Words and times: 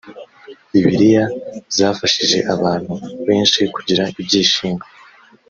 bibiliya 0.71 1.23
zafashije 1.77 2.37
abantu 2.53 2.93
benshi 3.27 3.61
kugira 3.75 4.03
ibyishimo. 4.21 4.83